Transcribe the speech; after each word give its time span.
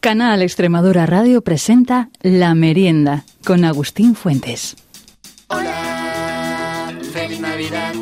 Canal 0.00 0.40
Extremadura 0.40 1.04
Radio 1.04 1.42
presenta 1.42 2.08
La 2.22 2.54
Merienda 2.54 3.24
con 3.44 3.66
Agustín 3.66 4.14
Fuentes. 4.14 4.74
Hola, 5.48 6.90
feliz 7.12 7.38
Navidad. 7.38 7.92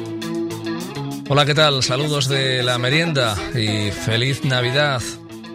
Hola, 1.29 1.45
¿qué 1.45 1.57
tal? 1.57 1.83
Saludos 1.83 2.29
de 2.29 2.63
La 2.63 2.79
Merienda 2.79 3.37
y 3.53 3.91
feliz 3.91 4.45
Navidad. 4.45 5.03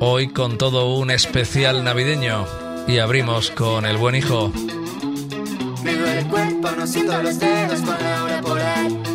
Hoy 0.01 0.33
con 0.33 0.57
todo 0.57 0.97
un 0.97 1.11
especial 1.11 1.85
navideño 1.85 2.45
y 2.89 2.97
abrimos 2.97 3.49
con 3.49 3.85
El 3.85 3.95
Buen 3.95 4.15
Hijo. 4.15 4.51
Me 5.81 5.95
duele 5.95 6.19
el 6.19 6.27
cuerpo, 6.27 6.71
no 6.77 6.85
siento 6.85 7.23
los 7.23 7.39
dedos 7.39 7.79
con 7.79 7.97
la 8.03 8.23
hora 8.25 8.41
polar. 8.41 9.12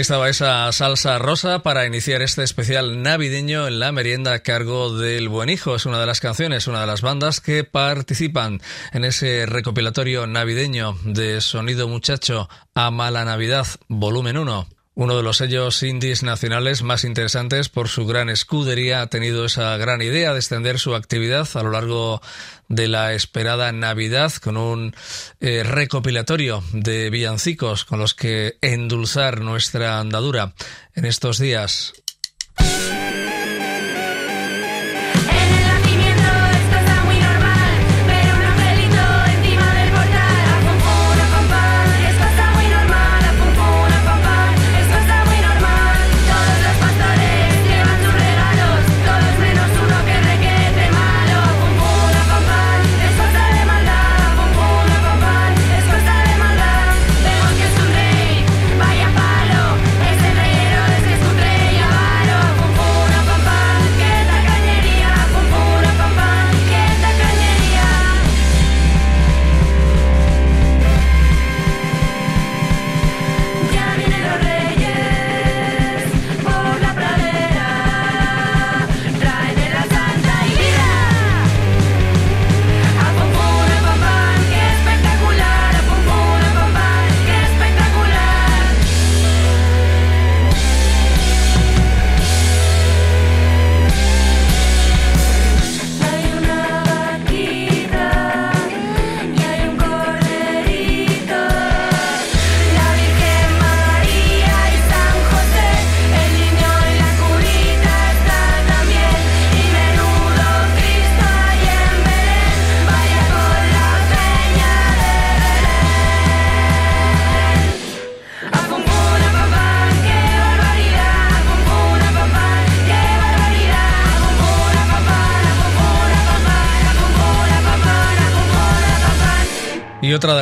Ahí 0.00 0.02
estaba 0.02 0.30
esa 0.30 0.72
salsa 0.72 1.18
rosa 1.18 1.62
para 1.62 1.84
iniciar 1.84 2.22
este 2.22 2.42
especial 2.42 3.02
navideño 3.02 3.68
en 3.68 3.80
la 3.80 3.92
merienda 3.92 4.32
a 4.32 4.38
cargo 4.38 4.96
del 4.96 5.28
Buen 5.28 5.50
Hijo. 5.50 5.76
Es 5.76 5.84
una 5.84 6.00
de 6.00 6.06
las 6.06 6.20
canciones, 6.20 6.66
una 6.68 6.80
de 6.80 6.86
las 6.86 7.02
bandas 7.02 7.42
que 7.42 7.64
participan 7.64 8.62
en 8.94 9.04
ese 9.04 9.44
recopilatorio 9.44 10.26
navideño 10.26 10.96
de 11.04 11.42
Sonido 11.42 11.86
Muchacho 11.86 12.48
a 12.74 12.90
Mala 12.90 13.26
Navidad, 13.26 13.66
volumen 13.88 14.38
1. 14.38 14.79
Uno 14.94 15.16
de 15.16 15.22
los 15.22 15.36
sellos 15.36 15.82
indies 15.82 16.22
nacionales 16.22 16.82
más 16.82 17.04
interesantes 17.04 17.68
por 17.68 17.88
su 17.88 18.06
gran 18.06 18.28
escudería 18.28 19.02
ha 19.02 19.06
tenido 19.06 19.44
esa 19.44 19.76
gran 19.76 20.02
idea 20.02 20.32
de 20.32 20.40
extender 20.40 20.78
su 20.78 20.94
actividad 20.94 21.48
a 21.54 21.62
lo 21.62 21.70
largo 21.70 22.20
de 22.68 22.88
la 22.88 23.14
esperada 23.14 23.70
Navidad 23.70 24.32
con 24.34 24.56
un 24.56 24.94
eh, 25.40 25.62
recopilatorio 25.62 26.62
de 26.72 27.08
villancicos 27.08 27.84
con 27.84 28.00
los 28.00 28.14
que 28.14 28.58
endulzar 28.62 29.40
nuestra 29.40 30.00
andadura 30.00 30.54
en 30.94 31.04
estos 31.04 31.38
días. 31.38 31.92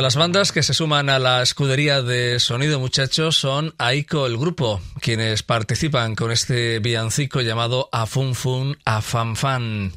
Las 0.09 0.15
bandas 0.15 0.51
que 0.51 0.63
se 0.63 0.73
suman 0.73 1.07
a 1.07 1.19
la 1.19 1.43
escudería 1.43 2.01
de 2.01 2.39
Sonido 2.39 2.79
Muchacho 2.79 3.31
son 3.31 3.75
Aiko 3.77 4.25
el 4.25 4.39
Grupo, 4.39 4.81
quienes 5.01 5.43
participan 5.43 6.15
con 6.15 6.31
este 6.31 6.79
villancico 6.79 7.41
llamado 7.41 7.89
A 7.91 8.07
Fun 8.07 8.33
Fun 8.33 8.75
A 8.85 9.03
Fan 9.03 9.35
Fan. 9.35 9.93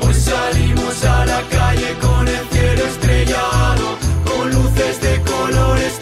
Hoy 0.00 0.14
salimos 0.14 1.04
a 1.04 1.26
la 1.26 1.42
calle 1.42 1.94
con 2.00 2.26
el 2.26 2.48
cielo 2.48 2.84
estrellado, 2.86 3.98
con 4.24 4.50
luces 4.54 5.00
de 5.02 5.22
colores, 5.24 6.00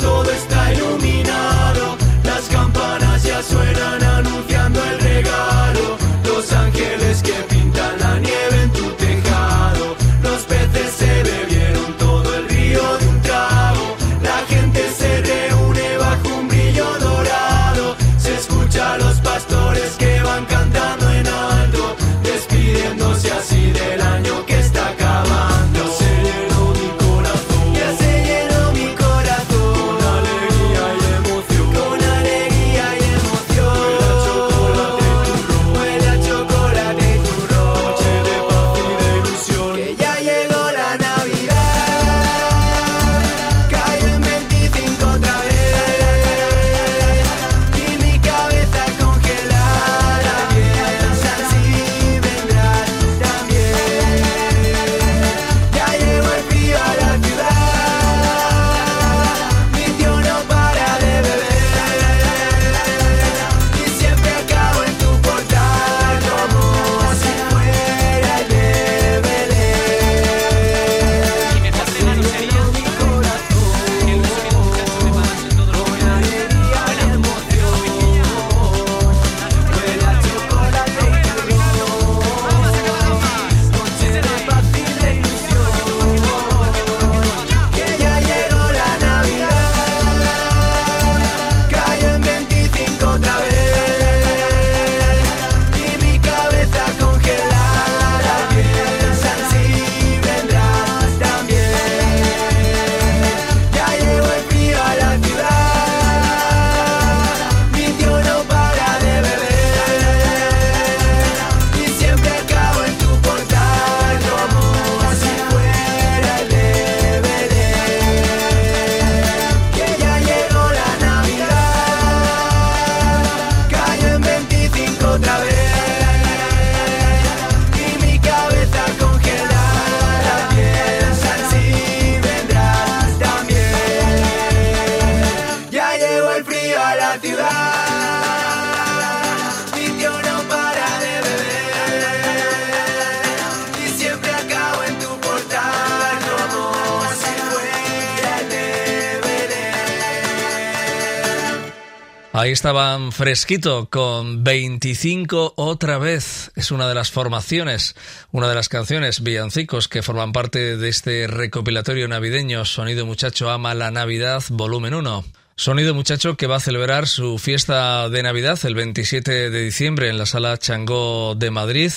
Ahí 152.49 152.53
estaban 152.53 153.13
Fresquito 153.13 153.91
con 153.91 154.43
25 154.43 155.53
otra 155.57 155.99
vez. 155.99 156.51
Es 156.57 156.71
una 156.71 156.89
de 156.89 156.95
las 156.95 157.11
formaciones, 157.11 157.95
una 158.33 158.49
de 158.49 158.55
las 158.55 158.71
canciones 158.71 159.23
villancicos 159.23 159.87
que 159.87 160.01
forman 160.01 160.33
parte 160.33 160.79
de 160.79 160.89
este 160.89 161.27
recopilatorio 161.27 162.09
navideño 162.09 162.65
Sonido 162.65 163.05
Muchacho 163.05 163.51
Ama 163.51 163.75
la 163.75 163.91
Navidad 163.91 164.43
Volumen 164.49 164.95
1. 164.95 165.25
Sonido 165.57 165.93
Muchacho 165.93 166.39
que 166.39 166.47
va 166.47 166.57
a 166.57 166.61
celebrar 166.61 167.07
su 167.07 167.37
fiesta 167.37 168.09
de 168.09 168.23
Navidad 168.23 168.59
el 168.65 168.75
27 168.75 169.51
de 169.51 169.63
diciembre 169.63 170.09
en 170.09 170.17
la 170.17 170.25
Sala 170.25 170.57
Changó 170.57 171.35
de 171.35 171.51
Madrid, 171.51 171.93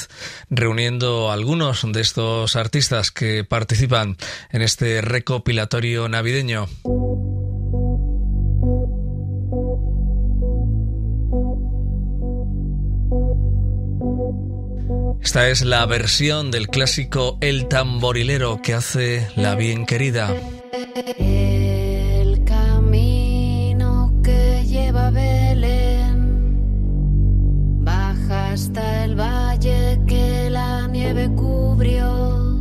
reuniendo 0.50 1.32
a 1.32 1.34
algunos 1.34 1.90
de 1.90 2.02
estos 2.02 2.58
artistas 2.58 3.12
que 3.12 3.46
participan 3.46 4.18
en 4.50 4.64
este 4.64 5.00
recopilatorio 5.00 6.10
navideño. 6.10 6.68
Esta 15.24 15.48
es 15.50 15.62
la 15.62 15.86
versión 15.86 16.50
del 16.50 16.68
clásico 16.68 17.38
El 17.42 17.68
tamborilero 17.68 18.60
que 18.62 18.74
hace 18.74 19.28
la 19.36 19.54
bien 19.56 19.86
querida. 19.86 20.34
El 21.18 22.44
camino 22.44 24.12
que 24.24 24.66
lleva 24.66 25.12
Belén 25.12 26.18
baja 27.84 28.52
hasta 28.52 29.06
el 29.06 29.16
valle 29.16 30.02
que 30.08 30.50
la 30.50 30.88
nieve 30.88 31.30
cubrió. 31.36 32.60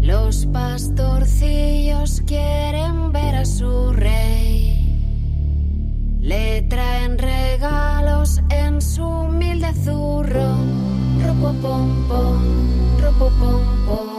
Los 0.00 0.46
pastorcillos 0.46 2.22
quieren 2.26 3.12
ver 3.12 3.36
a 3.36 3.44
su 3.44 3.92
rey. 3.92 4.98
Le 6.20 6.62
traen 6.62 7.18
regalos 7.18 8.40
en 8.48 8.80
su 8.80 9.04
humilde 9.04 9.72
zurro. 9.84 10.91
Ro-po-pom-pom, 11.42 12.38
ro-po-pom-pom. 13.02 14.11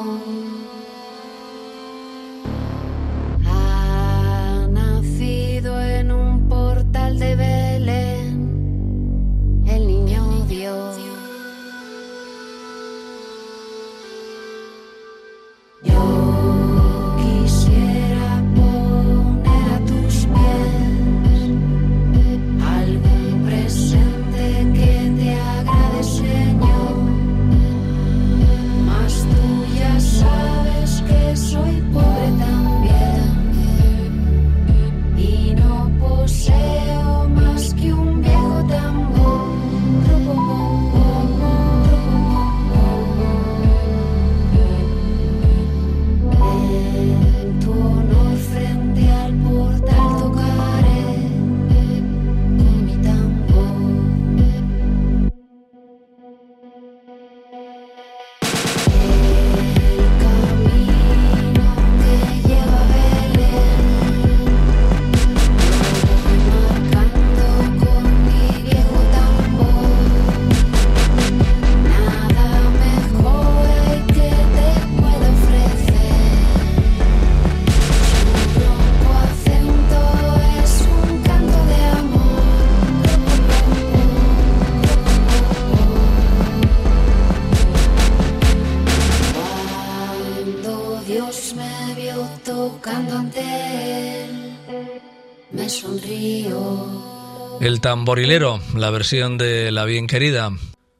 tamborilero, 97.83 98.61
la 98.77 98.91
versión 98.91 99.37
de 99.37 99.69
La 99.69 99.83
Bien 99.83 100.07
Querida, 100.07 100.53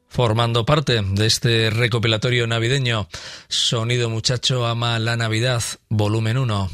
formando 0.06 0.66
parte 0.66 1.00
de 1.00 1.26
este 1.26 1.70
recopilatorio 1.70 2.46
navideño. 2.46 3.08
Sonido 3.48 4.10
Muchacho 4.10 4.66
Ama 4.66 4.98
la 4.98 5.16
Navidad, 5.16 5.62
volumen 5.88 6.36
1. 6.36 6.70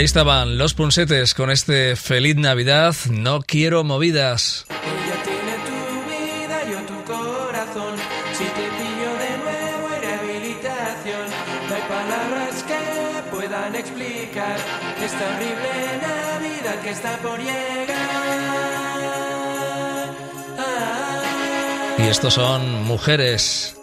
ahí 0.00 0.04
estaban 0.06 0.56
los 0.56 0.72
punsetes 0.72 1.34
con 1.34 1.50
este 1.50 1.94
Feliz 1.94 2.36
Navidad, 2.36 2.94
no 3.10 3.42
quiero 3.42 3.84
movidas. 3.84 4.64
Ella 4.70 5.22
tiene 5.22 5.54
tu 5.68 5.78
vida, 6.08 6.64
yo 6.70 6.78
tu 6.86 7.04
corazón. 7.04 7.96
Si 8.32 8.44
te 8.44 8.66
pillo 8.78 9.12
de 9.24 9.32
nuevo 9.44 9.94
en 9.94 10.00
rehabilitación, 10.00 11.26
no 11.68 11.74
hay 11.74 11.82
palabras 11.82 12.62
que 12.62 12.80
puedan 13.30 13.74
explicar 13.74 14.56
esta 15.04 15.24
horrible 15.34 15.98
Navidad 16.00 16.80
que 16.82 16.90
está 16.90 17.18
por 17.18 17.38
llegar. 17.38 17.90
Ah, 20.58 21.96
y 21.98 22.02
estos 22.08 22.32
son 22.32 22.84
mujeres. 22.84 23.76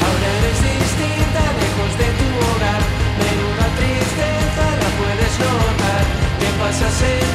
Ahora 0.00 0.28
eres 0.38 0.81
se 6.72 6.84
aceita. 6.84 7.31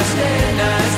Thursday 0.00 0.56
night. 0.56 0.89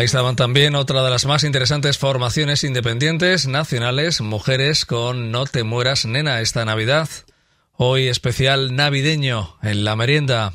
Ahí 0.00 0.06
estaban 0.06 0.34
también 0.34 0.76
otra 0.76 1.02
de 1.02 1.10
las 1.10 1.26
más 1.26 1.44
interesantes 1.44 1.98
formaciones 1.98 2.64
independientes 2.64 3.46
nacionales, 3.46 4.22
mujeres 4.22 4.86
con 4.86 5.30
No 5.30 5.44
te 5.44 5.62
mueras, 5.62 6.06
nena, 6.06 6.40
esta 6.40 6.64
Navidad. 6.64 7.06
Hoy 7.74 8.08
especial 8.08 8.74
navideño 8.74 9.58
en 9.62 9.84
la 9.84 9.96
merienda. 9.96 10.54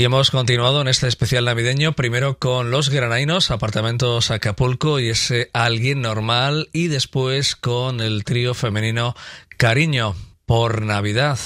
Y 0.00 0.04
hemos 0.04 0.30
continuado 0.30 0.80
en 0.80 0.88
este 0.88 1.08
especial 1.08 1.44
navideño, 1.44 1.92
primero 1.92 2.38
con 2.38 2.70
los 2.70 2.88
granainos, 2.88 3.50
apartamentos 3.50 4.30
Acapulco 4.30 4.98
y 4.98 5.10
ese 5.10 5.50
alguien 5.52 6.00
normal, 6.00 6.70
y 6.72 6.88
después 6.88 7.54
con 7.54 8.00
el 8.00 8.24
trío 8.24 8.54
femenino 8.54 9.14
Cariño 9.58 10.14
por 10.46 10.80
Navidad. 10.80 11.38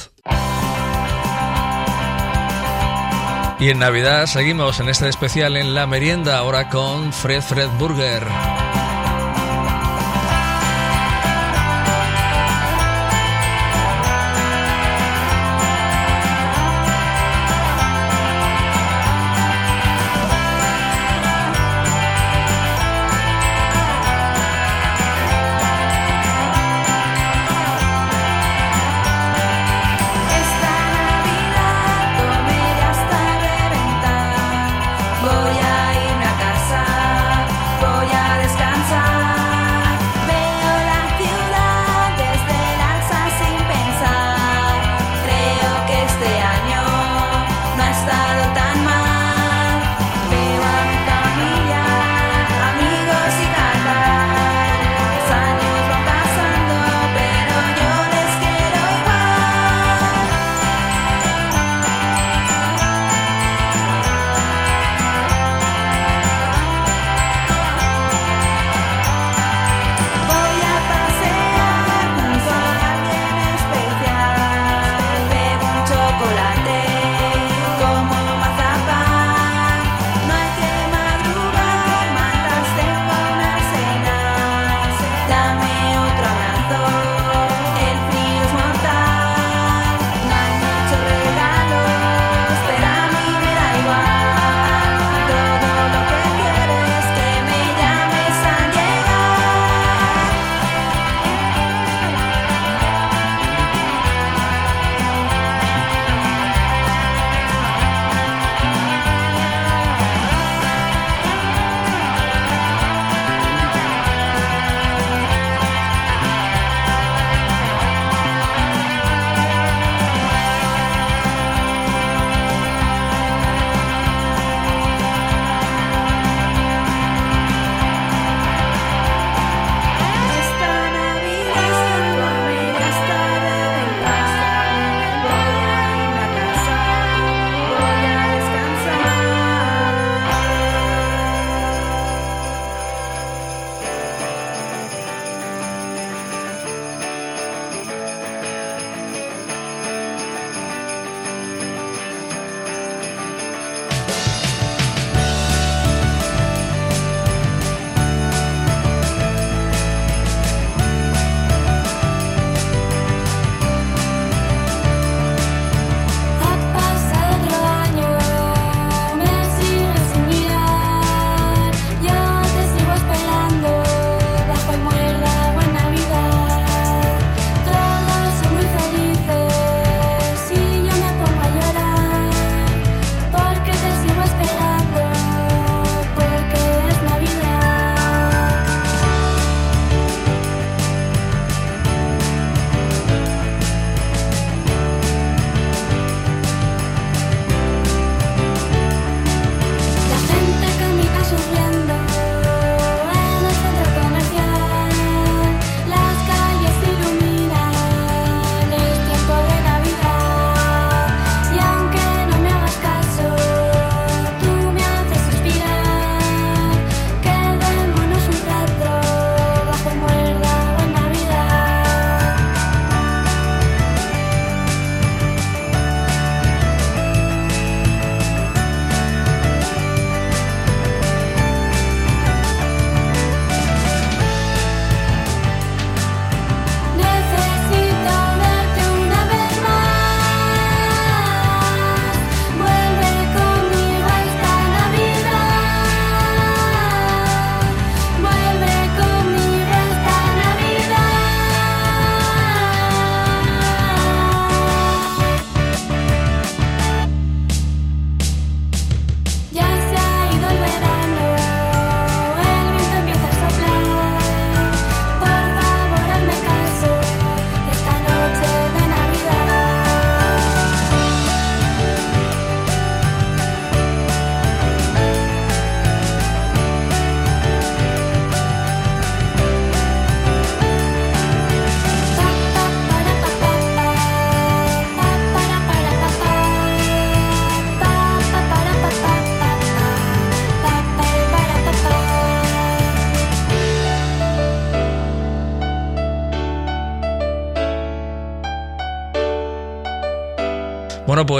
Y 3.59 3.71
en 3.71 3.81
Navidad 3.81 4.27
seguimos 4.27 4.79
en 4.79 4.88
este 4.88 5.09
especial 5.09 5.57
en 5.57 5.75
la 5.75 5.88
merienda, 5.88 6.38
ahora 6.38 6.69
con 6.69 7.12
Fred 7.12 7.43
Fred 7.43 7.71
Burger. 7.81 8.23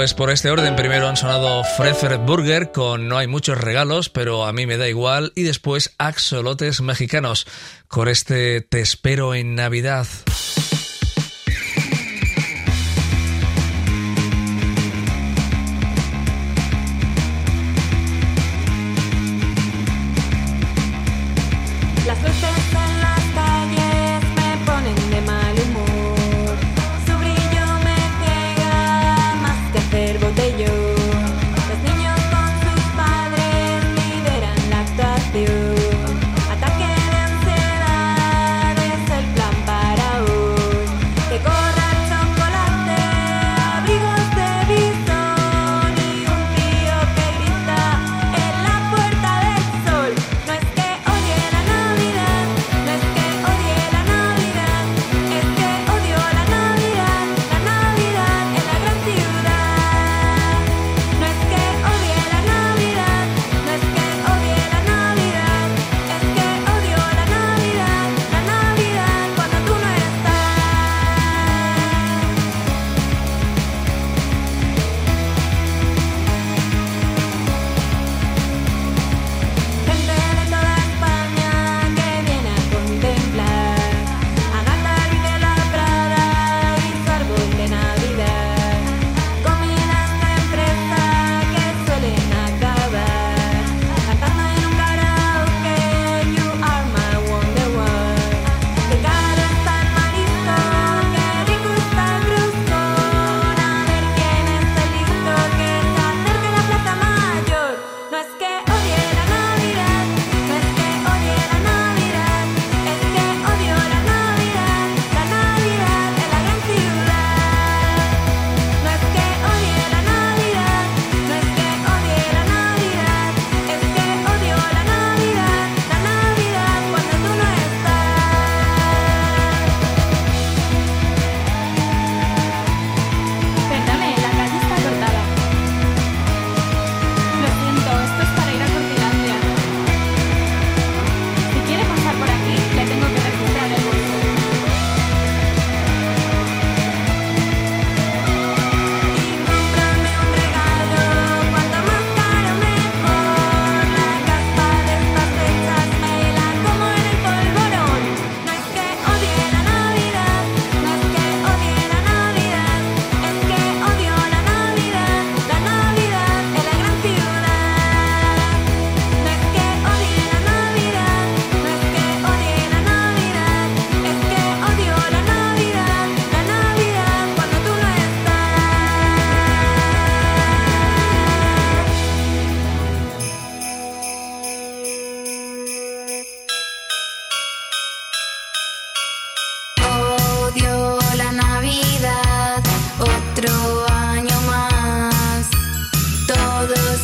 Pues 0.05 0.13
por 0.13 0.29
este 0.29 0.51
orden, 0.51 0.75
primero 0.75 1.07
han 1.07 1.17
sonado 1.17 1.63
Frefer 1.63 2.19
Burger 2.19 2.71
con 2.71 3.07
No 3.07 3.17
hay 3.17 3.25
muchos 3.25 3.57
regalos, 3.57 4.07
pero 4.07 4.45
a 4.45 4.53
mí 4.53 4.67
me 4.67 4.77
da 4.77 4.87
igual, 4.87 5.31
y 5.33 5.41
después 5.41 5.95
Axolotes 5.97 6.79
Mexicanos 6.81 7.47
con 7.87 8.07
este 8.07 8.61
Te 8.61 8.81
espero 8.81 9.33
en 9.33 9.55
Navidad. 9.55 10.05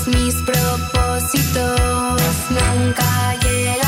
mis 0.07 0.35
propósitos 0.43 2.21
nunca 2.49 3.35
llegan. 3.43 3.80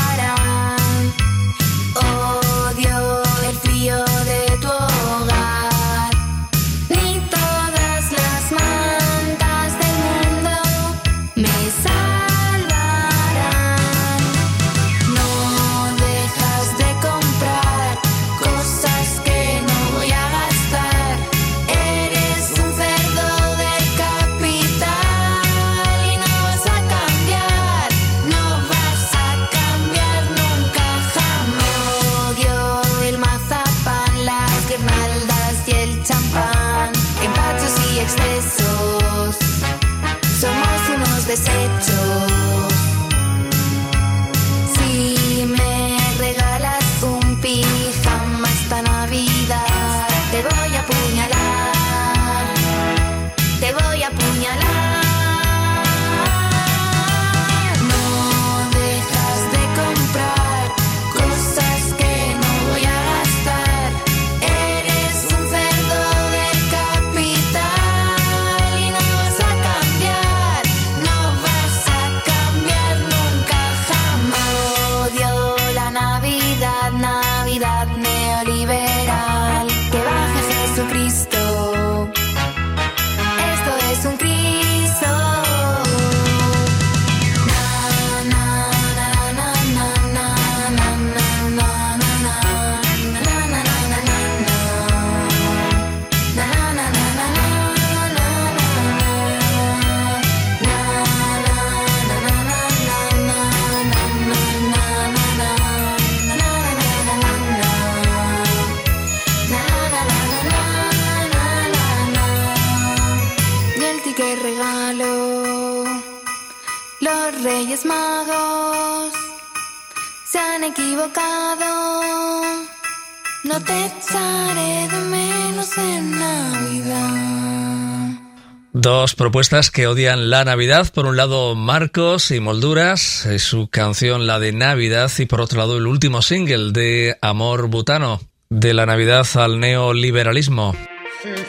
Dos 128.84 129.14
propuestas 129.14 129.70
que 129.70 129.86
odian 129.86 130.28
la 130.28 130.44
Navidad. 130.44 130.92
Por 130.92 131.06
un 131.06 131.16
lado, 131.16 131.54
Marcos 131.54 132.30
y 132.30 132.38
Molduras, 132.38 133.24
es 133.24 133.42
su 133.42 133.68
canción 133.70 134.26
La 134.26 134.38
de 134.38 134.52
Navidad, 134.52 135.10
y 135.16 135.24
por 135.24 135.40
otro 135.40 135.60
lado, 135.60 135.78
el 135.78 135.86
último 135.86 136.20
single 136.20 136.70
de 136.70 137.16
Amor 137.22 137.68
Butano, 137.68 138.20
de 138.50 138.74
la 138.74 138.84
Navidad 138.84 139.26
al 139.36 139.58
neoliberalismo. 139.58 140.76
El 141.24 141.46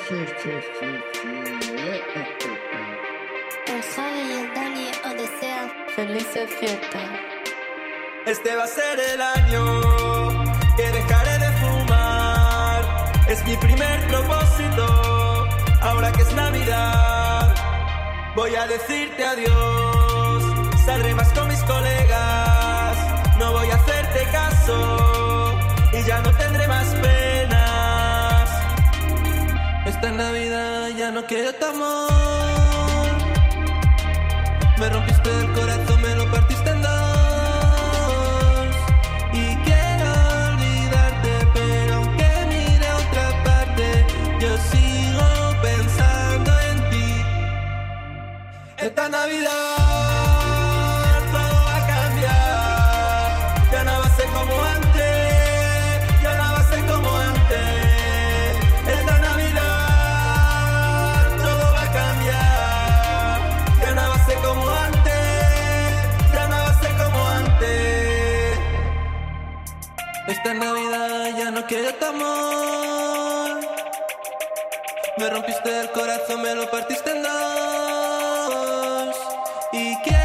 Javi 3.93 4.21
y 4.21 4.31
el 4.31 4.53
Dani 4.53 4.87
os 5.03 5.13
desean 5.21 5.73
felices 5.93 6.49
fiestas. 6.57 7.03
Este 8.27 8.55
va 8.55 8.63
a 8.63 8.67
ser 8.67 8.97
el 9.13 9.21
año 9.21 10.45
que 10.77 10.89
dejaré 10.89 11.39
de 11.39 11.51
fumar. 11.57 13.11
Es 13.27 13.43
mi 13.45 13.57
primer 13.57 14.07
propósito, 14.07 14.44
Voy 18.35 18.53
a 18.53 18.67
decirte 18.67 19.23
adiós, 19.23 20.43
saldré 20.85 21.15
más 21.15 21.31
con 21.31 21.47
mis 21.47 21.63
colegas. 21.63 22.97
No 23.39 23.53
voy 23.53 23.69
a 23.69 23.75
hacerte 23.75 24.27
caso 24.29 25.57
y 25.93 26.03
ya 26.03 26.19
no 26.19 26.31
tendré 26.33 26.67
más 26.67 26.85
penas. 26.95 28.49
Esta 29.85 30.11
Navidad 30.11 30.89
ya 30.97 31.11
no 31.11 31.25
quiero 31.25 31.53
tu 31.53 31.65
amor. 31.65 32.11
Me 34.79 34.89
rompiste 34.89 35.29
el 35.39 35.53
corazón, 35.53 36.01
me 36.01 36.15
lo 36.15 36.29
partiste 36.29 36.54
Esta 48.85 49.09
Navidad 49.09 49.49
todo 51.31 51.57
va 51.65 51.75
a 51.75 51.87
cambiar. 51.87 53.71
Ya 53.71 53.83
no 53.83 53.93
va 53.99 54.05
a 54.05 54.15
ser 54.15 54.27
como 54.27 54.63
antes, 54.63 56.21
ya 56.21 56.33
no 56.37 56.43
va 56.53 56.59
a 56.59 56.69
ser 56.69 56.85
como 56.85 57.17
antes. 57.17 57.67
Esta 58.95 59.17
Navidad 59.27 60.17
todo 61.41 61.65
va 61.73 61.81
a 61.81 61.91
cambiar. 61.99 63.39
Ya 63.81 63.91
no 63.95 64.01
va 64.07 64.15
a 64.15 64.25
ser 64.27 64.37
como 64.37 64.69
antes, 64.69 65.13
ya 66.31 66.47
no 66.47 66.55
va 66.55 66.69
a 66.69 66.79
ser 66.79 66.93
como 67.01 67.27
antes. 67.27 68.59
Esta 70.27 70.53
Navidad 70.53 71.37
ya 71.39 71.49
no 71.49 71.65
quiero 71.65 71.91
tu 71.95 72.05
amor. 72.05 73.61
Me 75.17 75.29
rompiste 75.31 75.81
el 75.81 75.89
corazón, 75.89 76.43
me 76.43 76.53
lo 76.53 76.69
partiste 76.69 77.09
en 77.09 77.23
dos. 77.23 77.74
Y 79.75 80.24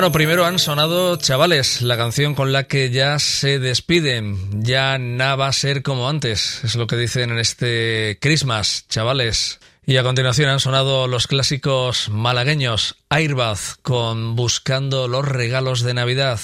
bueno, 0.00 0.12
primero 0.12 0.46
han 0.46 0.58
sonado 0.58 1.16
Chavales, 1.16 1.82
la 1.82 1.98
canción 1.98 2.34
con 2.34 2.52
la 2.52 2.62
que 2.62 2.88
ya 2.88 3.18
se 3.18 3.58
despiden. 3.58 4.62
Ya 4.64 4.96
nada 4.96 5.36
va 5.36 5.48
a 5.48 5.52
ser 5.52 5.82
como 5.82 6.08
antes, 6.08 6.64
es 6.64 6.74
lo 6.76 6.86
que 6.86 6.96
dicen 6.96 7.28
en 7.28 7.38
este 7.38 8.16
Christmas, 8.18 8.86
Chavales. 8.88 9.60
Y 9.84 9.98
a 9.98 10.02
continuación 10.02 10.48
han 10.48 10.58
sonado 10.58 11.06
los 11.06 11.26
clásicos 11.26 12.08
malagueños 12.08 12.96
Airbag 13.10 13.58
con 13.82 14.36
Buscando 14.36 15.06
los 15.06 15.28
regalos 15.28 15.82
de 15.82 15.92
Navidad. 15.92 16.40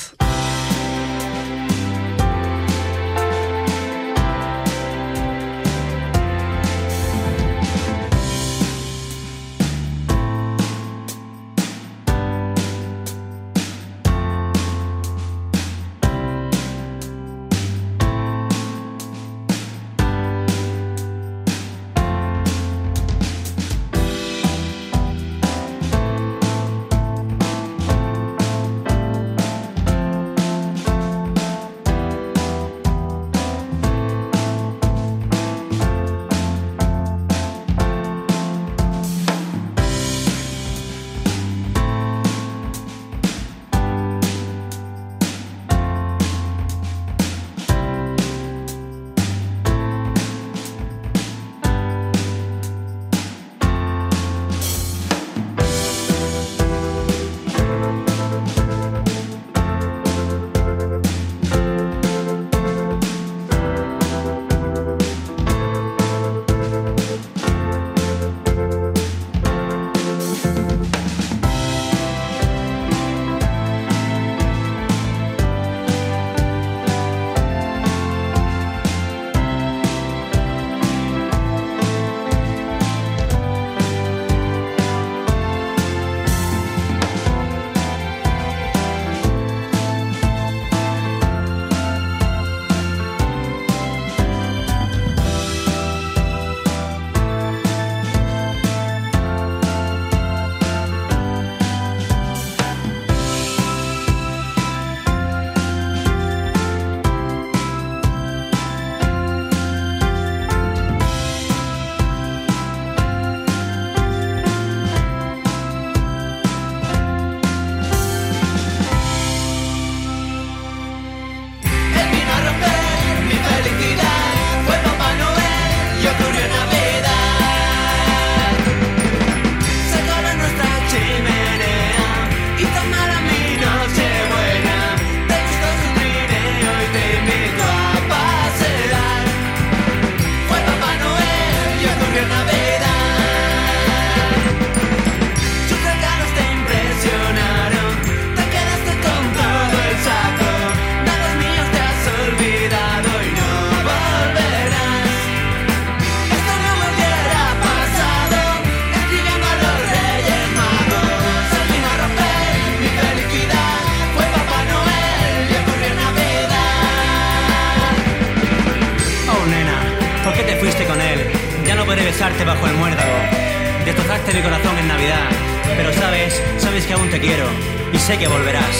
Mi 174.36 174.42
corazón 174.42 174.76
en 174.76 174.86
Navidad. 174.86 175.30
Pero 175.78 175.92
sabes, 175.94 176.42
sabes 176.58 176.84
que 176.84 176.92
aún 176.92 177.08
te 177.08 177.18
quiero. 177.18 177.46
Y 177.90 177.98
sé 177.98 178.18
que 178.18 178.28
volverás. 178.28 178.76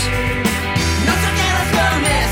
No 1.07 1.15
te 1.15 1.31
quedas 1.39 1.69
con 1.73 2.05
ese 2.05 2.26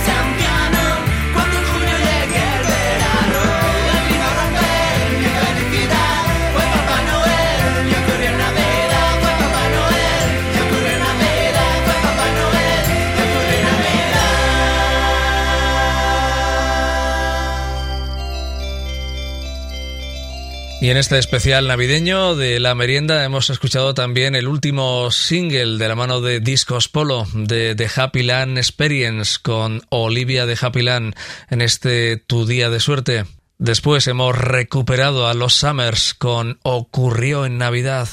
Y 20.84 20.90
en 20.90 20.98
este 20.98 21.18
especial 21.18 21.66
navideño 21.66 22.36
de 22.36 22.60
la 22.60 22.74
merienda 22.74 23.24
hemos 23.24 23.48
escuchado 23.48 23.94
también 23.94 24.34
el 24.34 24.46
último 24.46 25.10
single 25.10 25.78
de 25.78 25.88
la 25.88 25.94
mano 25.94 26.20
de 26.20 26.40
Discos 26.40 26.90
Polo 26.90 27.26
de 27.32 27.74
The 27.74 27.88
Happy 27.96 28.22
Land 28.22 28.58
Experience 28.58 29.38
con 29.40 29.80
Olivia 29.88 30.44
de 30.44 30.58
Happy 30.60 30.82
Land 30.82 31.14
en 31.48 31.62
este 31.62 32.18
Tu 32.18 32.44
Día 32.44 32.68
de 32.68 32.80
Suerte. 32.80 33.24
Después 33.56 34.06
hemos 34.08 34.36
recuperado 34.36 35.26
a 35.26 35.32
los 35.32 35.54
Summers 35.54 36.12
con 36.12 36.58
Ocurrió 36.64 37.46
en 37.46 37.56
Navidad. 37.56 38.06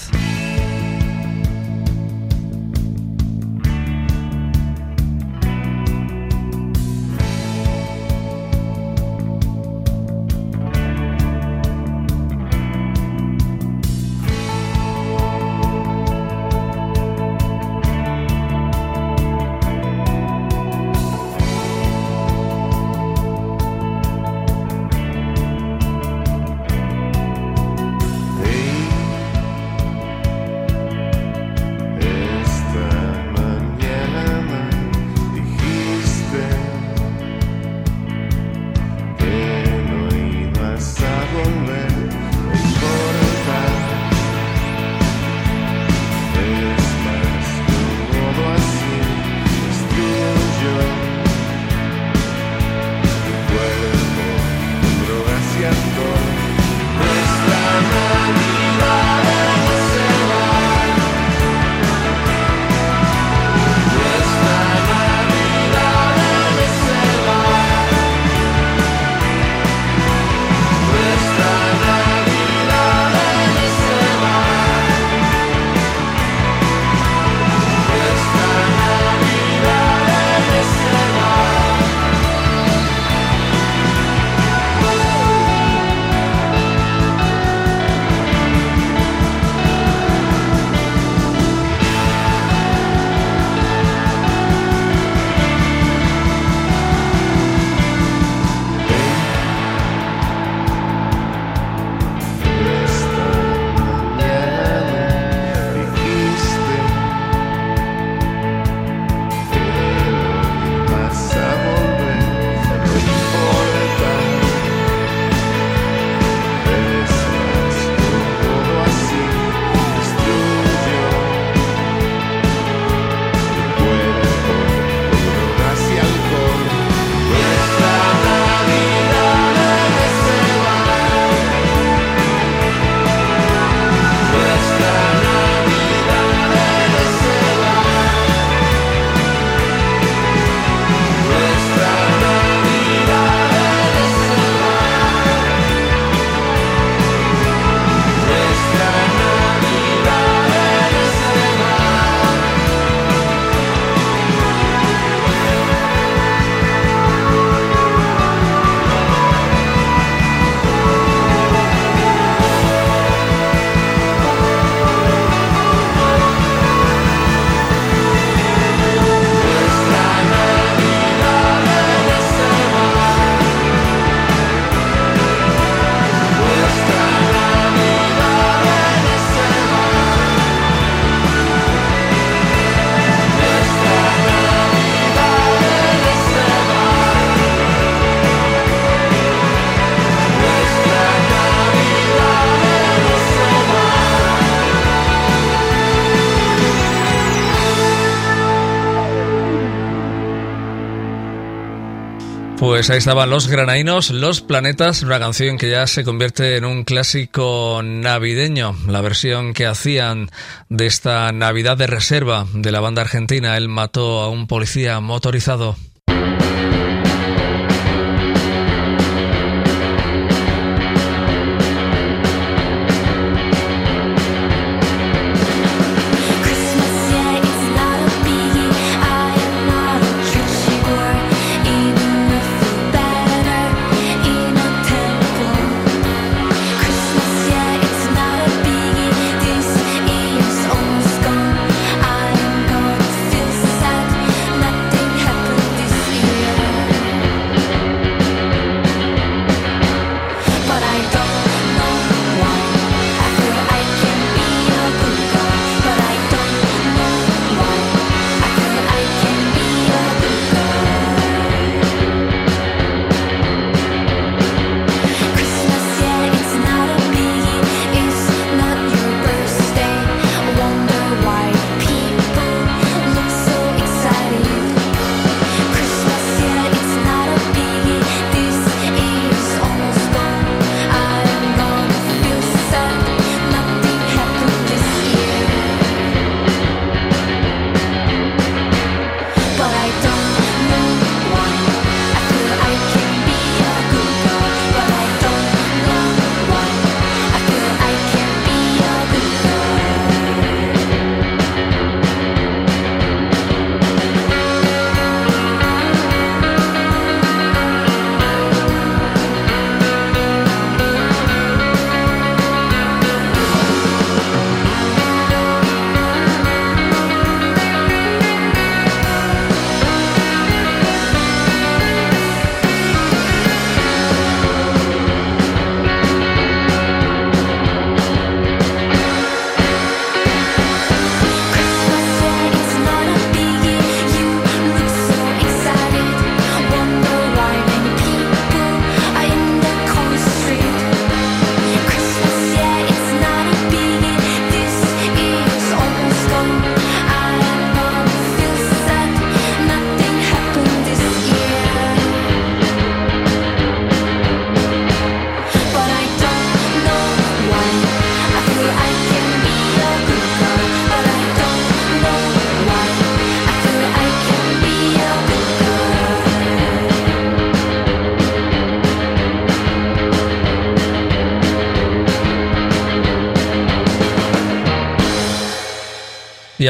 Pues 202.82 202.90
ahí 202.90 202.98
estaban 202.98 203.30
los 203.30 203.48
granainos, 203.48 204.10
los 204.10 204.42
planetas, 204.42 205.04
una 205.04 205.20
canción 205.20 205.60
que 205.60 205.70
ya 205.70 205.86
se 205.86 206.04
convierte 206.04 206.58
en 206.58 206.66
un 206.66 206.84
clásico 206.84 207.82
navideño, 207.84 208.76
la 208.88 209.02
versión 209.02 209.54
que 209.54 209.68
hacían 209.68 210.32
de 210.68 210.88
esta 210.88 211.32
Navidad 211.32 211.78
de 211.78 211.86
reserva 211.86 212.48
de 212.56 212.72
la 212.72 212.80
banda 212.80 213.04
argentina, 213.04 213.56
él 213.56 213.70
mató 213.70 214.22
a 214.22 214.30
un 214.30 214.48
policía 214.48 215.00
motorizado. 215.00 215.76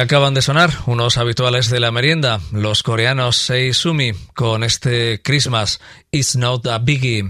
acaban 0.01 0.33
de 0.33 0.41
sonar 0.41 0.71
unos 0.87 1.17
habituales 1.17 1.69
de 1.69 1.79
la 1.79 1.91
merienda, 1.91 2.39
los 2.51 2.81
coreanos 2.81 3.37
Sei 3.37 3.71
Sumi, 3.71 4.13
con 4.33 4.63
este 4.63 5.21
Christmas, 5.21 5.79
It's 6.11 6.35
Not 6.35 6.65
a 6.65 6.79
Biggie. 6.79 7.29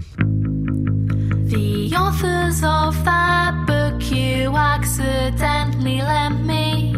The 1.48 1.94
authors 1.94 2.62
of 2.64 2.96
that 3.04 3.66
book 3.66 4.02
you 4.10 4.56
accidentally 4.56 6.00
lent 6.00 6.46
me 6.46 6.94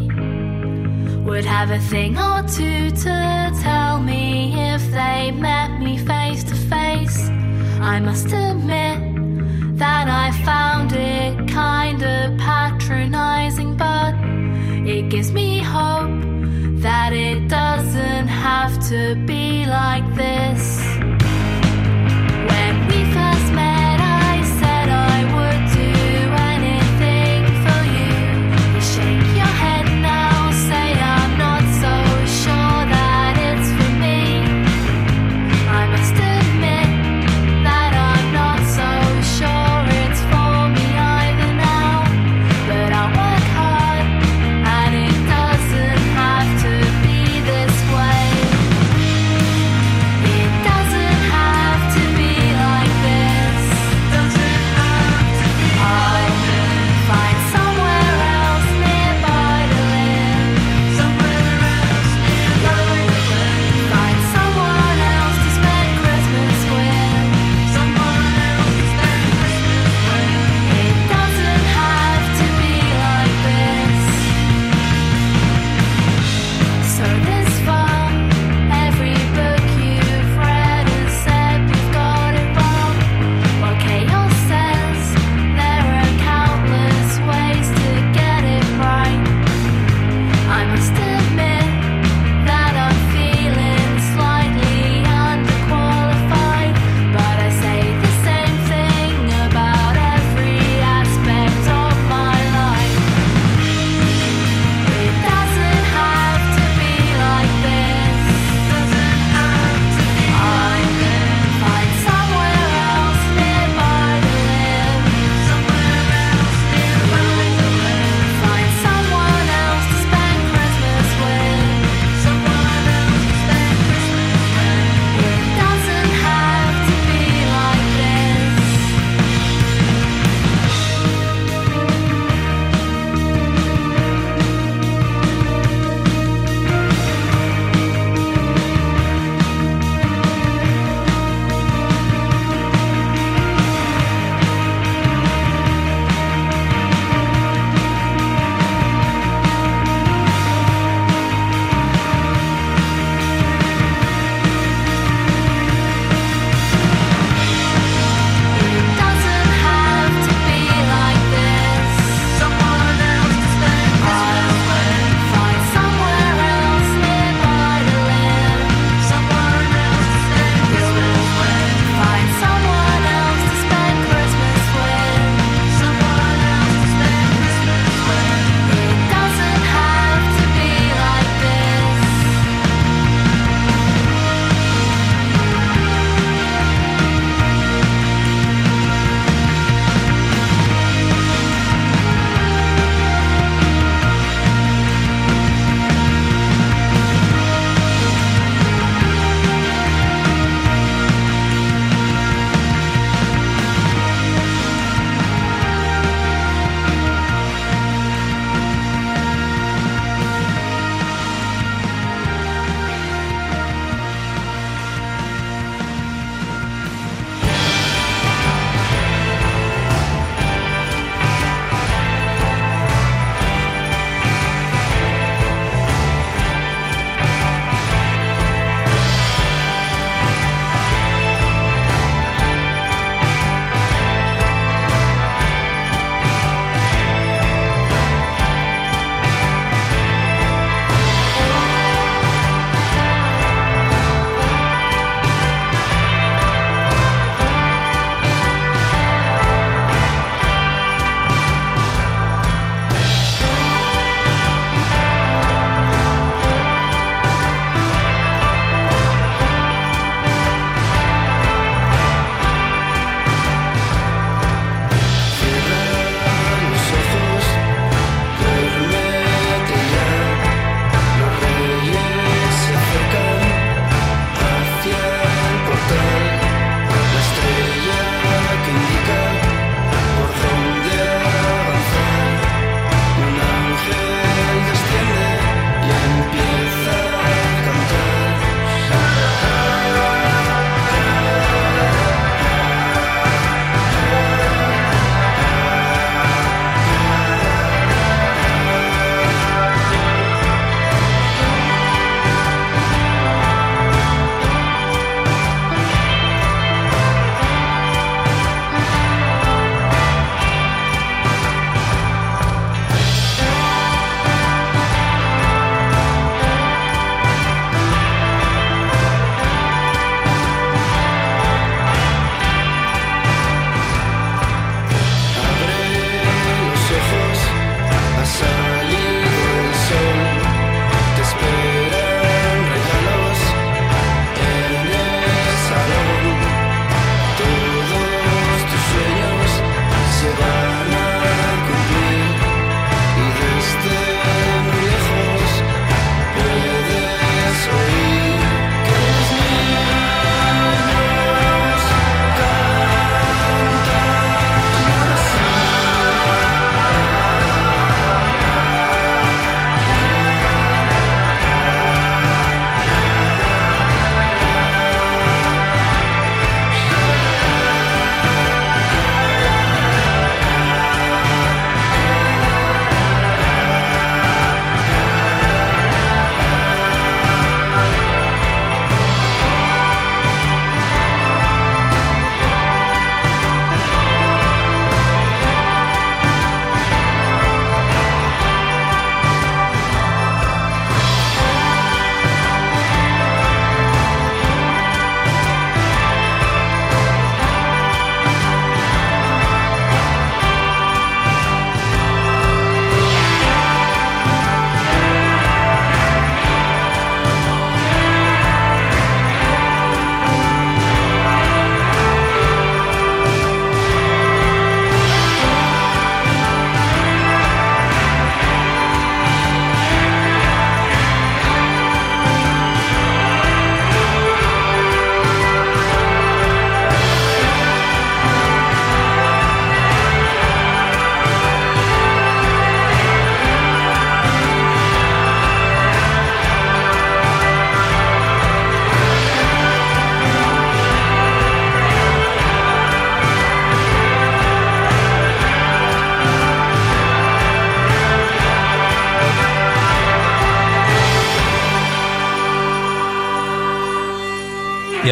would 1.25 1.45
have 1.45 1.72
a 1.72 1.81
thing 1.91 2.16
or 2.16 2.43
two 2.43 2.91
to 2.91 3.53
tell 3.62 4.01
me 4.01 4.55
if 4.75 4.83
they 4.93 5.33
met 5.33 5.81
me 5.81 5.99
face 5.99 6.45
to 6.45 6.55
face. 6.55 7.29
I 7.81 8.01
must 8.01 8.27
admit 8.27 9.79
that 9.79 10.09
I 10.09 10.31
found 10.45 10.93
it 10.93 11.49
kinda 11.49 12.37
patronizing, 12.39 13.77
but. 13.77 14.43
It 14.87 15.09
gives 15.09 15.32
me 15.32 15.61
hope 15.61 16.11
that 16.82 17.14
it 17.14 17.49
doesn't 17.49 18.28
have 18.28 18.72
to 18.91 19.14
be 19.24 19.64
like 19.64 20.05
this. 20.14 20.78
When 22.51 22.87
we 22.89 23.05
first 23.14 23.53
met. 23.55 23.74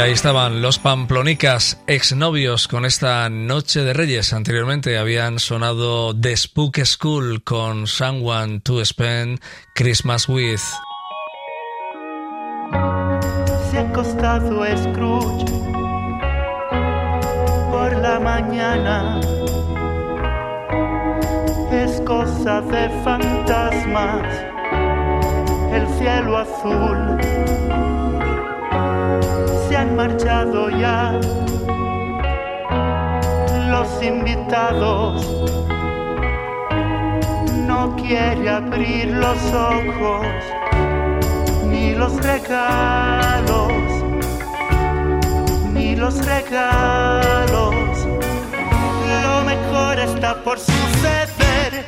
Ahí 0.03 0.13
estaban 0.13 0.63
los 0.63 0.81
Pamplonicas, 0.81 1.81
exnovios 1.87 2.67
con 2.67 2.85
esta 2.85 3.29
Noche 3.29 3.85
de 3.85 3.93
Reyes. 3.93 4.33
Anteriormente 4.33 4.99
habían 4.99 5.39
sonado 5.39 6.13
The 6.19 6.37
Spook 6.37 6.85
School 6.85 7.45
con 7.45 7.87
Someone 7.87 8.61
to 8.61 8.85
Spend 8.85 9.41
Christmas 9.77 10.29
With. 10.29 10.61
Se 13.71 13.79
ha 13.79 13.89
acostado 13.89 14.65
Scrooge 14.77 15.45
por 17.71 17.97
la 17.99 18.19
mañana. 18.19 19.21
Es 21.71 22.01
cosa 22.01 22.61
de 22.61 22.89
fantasmas, 23.05 24.27
el 25.73 25.87
cielo 25.99 26.39
azul. 26.39 28.12
Se 29.73 29.79
han 29.79 29.97
marchado 29.97 30.69
ya 30.69 31.19
los 33.71 34.03
invitados. 34.03 35.47
No 37.67 37.97
quiere 37.97 38.51
abrir 38.51 39.07
los 39.07 39.39
ojos 39.55 40.27
ni 41.69 41.95
los 41.95 42.23
regalos, 42.23 43.73
ni 45.73 45.97
los 45.97 46.23
regalos. 46.27 47.75
Lo 49.23 49.43
mejor 49.47 49.99
está 50.01 50.35
por 50.45 50.59
suceder 50.59 51.87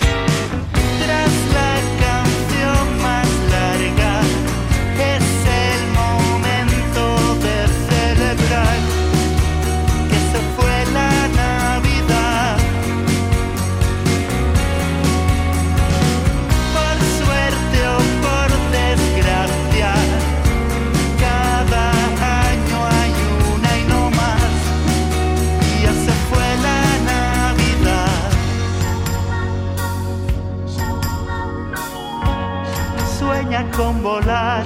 con 33.76 34.02
volar, 34.02 34.64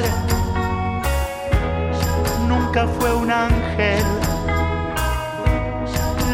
nunca 2.46 2.86
fue 2.98 3.14
un 3.14 3.30
ángel. 3.30 4.04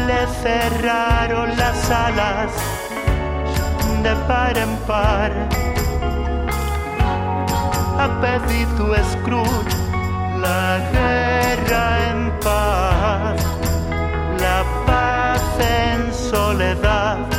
Le 0.07 0.27
cerraron 0.41 1.49
las 1.57 1.89
alas 1.89 2.51
de 4.03 4.15
par 4.27 4.57
en 4.57 4.75
par. 4.87 5.31
Ha 7.97 8.07
pedido 8.21 8.95
Scrooge 9.11 9.75
la 10.41 10.79
guerra 10.91 12.09
en 12.09 12.31
paz, 12.39 13.45
la 14.39 14.63
paz 14.85 15.41
en 15.59 16.13
soledad. 16.13 17.34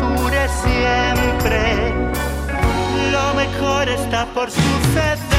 No 0.00 0.16
dure 0.16 0.48
siempre, 0.48 1.92
lo 3.12 3.34
mejor 3.34 3.88
está 3.88 4.26
por 4.26 4.50
suceder 4.50 5.29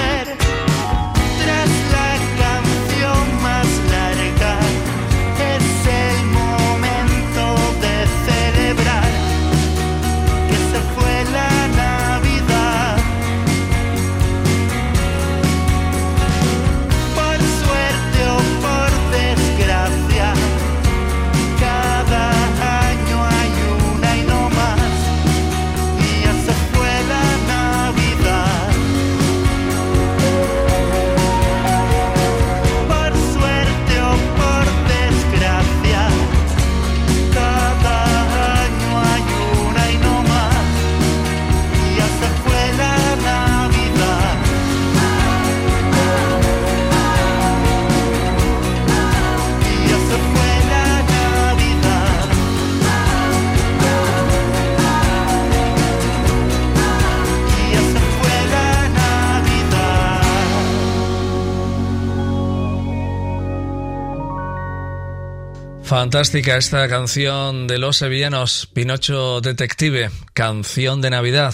Fantástica 66.02 66.58
esta 66.58 66.88
canción 66.88 67.68
de 67.68 67.78
los 67.78 67.97
sevillanos, 67.97 68.68
Pinocho 68.74 69.39
Detective, 69.39 70.10
canción 70.34 70.99
de 70.99 71.12
Navidad. 71.12 71.54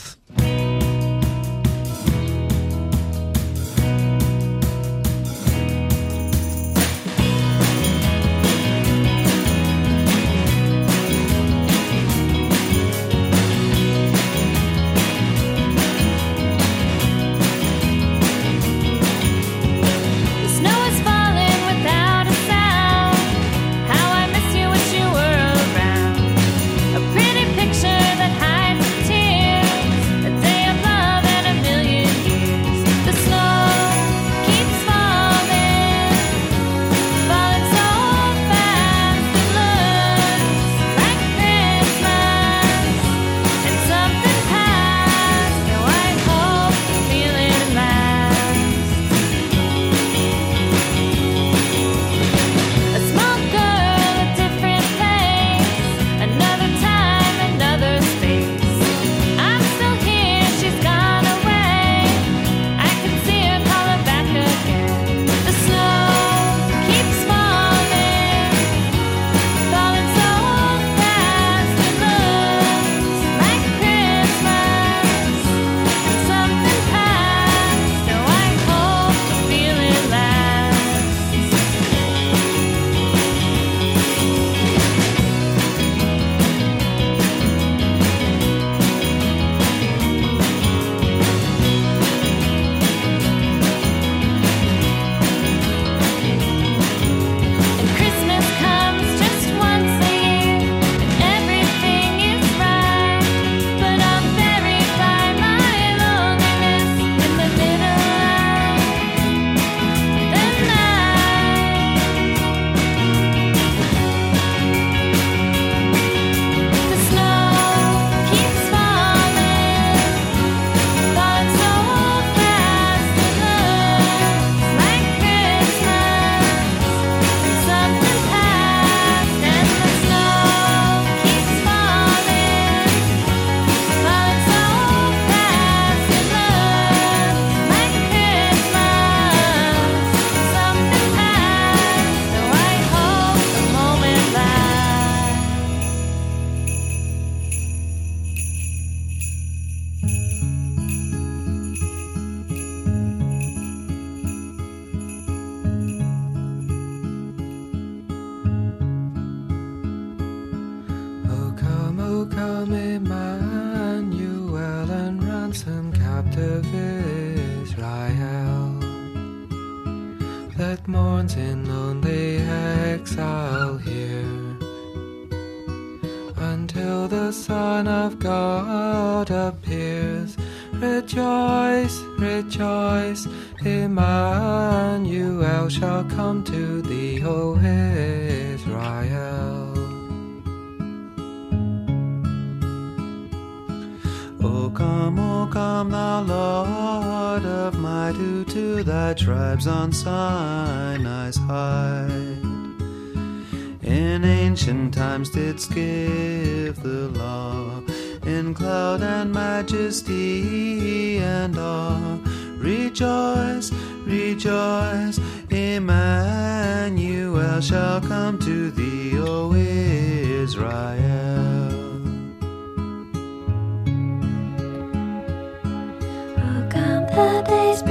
The 227.17 227.41
days 227.49 227.81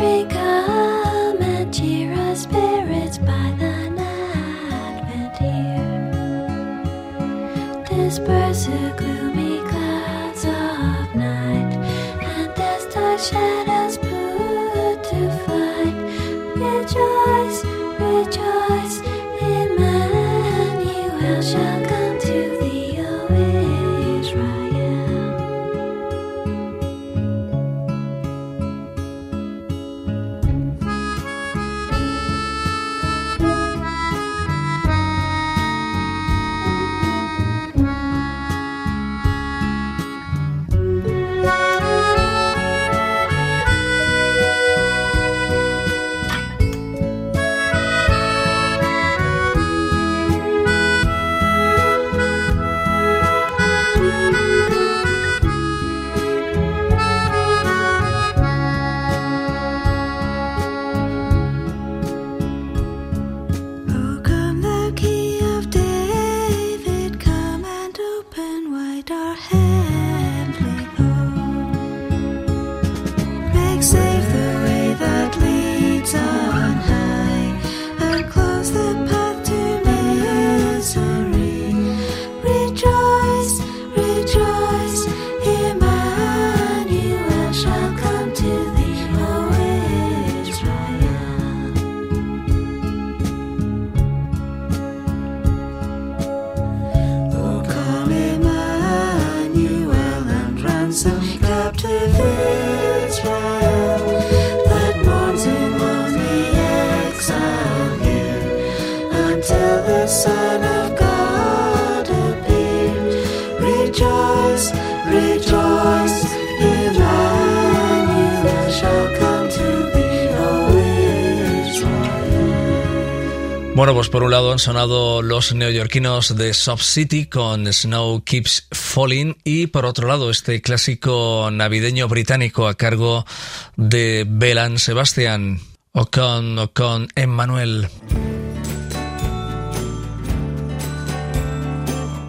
Pues 124.07 124.12
por 124.12 124.22
un 124.22 124.30
lado 124.30 124.52
han 124.52 124.61
sonado 124.61 125.20
los 125.20 125.52
neoyorquinos 125.52 126.36
de 126.36 126.54
Soft 126.54 126.84
City 126.84 127.26
con 127.26 127.66
Snow 127.66 128.22
Keeps 128.22 128.68
Falling 128.70 129.36
y 129.42 129.66
por 129.66 129.84
otro 129.84 130.07
lado 130.07 130.30
este 130.30 130.62
clásico 130.62 131.50
navideño 131.50 132.07
británico 132.07 132.68
a 132.68 132.74
cargo 132.74 133.26
de 133.74 134.24
Belan 134.28 134.78
Sebastian 134.78 135.59
o 135.90 136.07
con, 136.07 136.68
con 136.72 137.09
Emmanuel. 137.16 137.88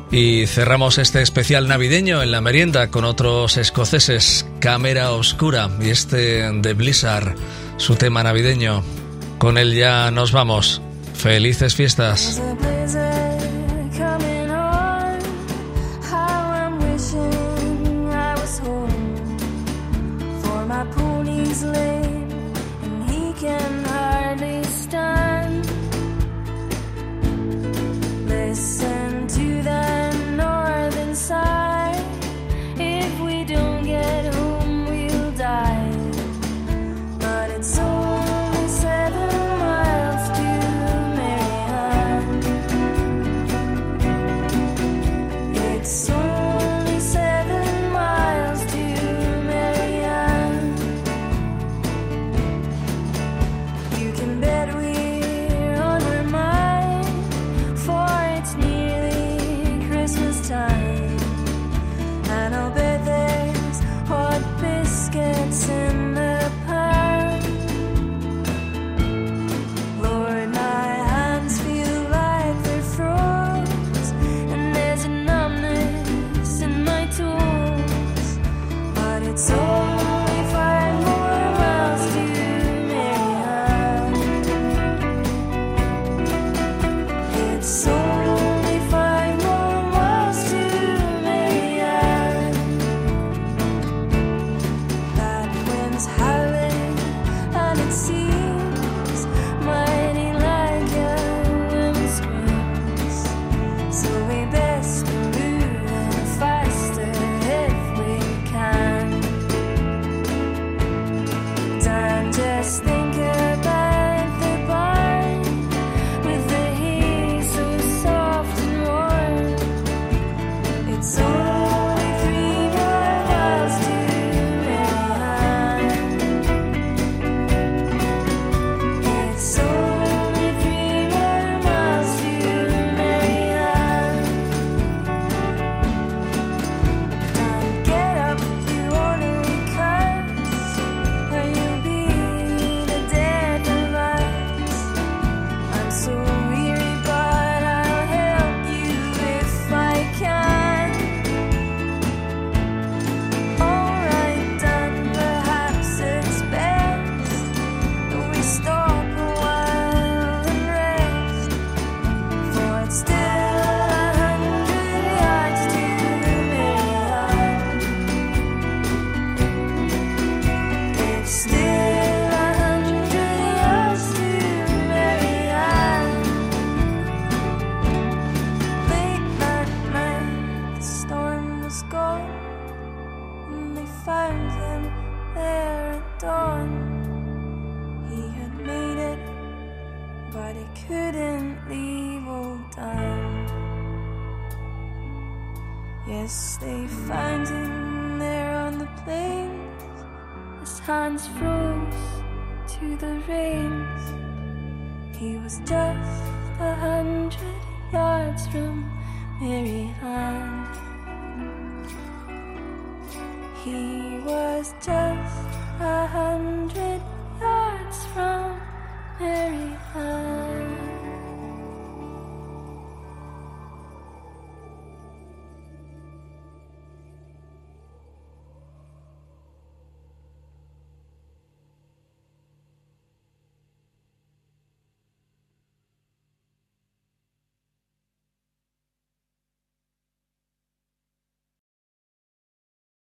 Y 0.10 0.48
cerramos 0.48 0.98
este 0.98 1.22
especial 1.22 1.68
navideño 1.68 2.24
en 2.24 2.32
la 2.32 2.42
merienda 2.42 2.88
con 2.88 3.06
otros 3.06 3.56
escoceses, 3.58 4.48
Cámara 4.60 5.12
Oscura 5.12 5.70
y 5.80 5.90
este 5.90 6.52
de 6.52 6.74
Blizzard, 6.74 7.36
su 7.78 7.96
tema 7.98 8.24
navideño. 8.24 8.82
Con 9.38 9.60
él 9.60 9.76
ya 9.76 10.10
nos 10.10 10.32
vamos. 10.32 10.82
Felices 11.18 11.76
fiestas. 11.76 12.42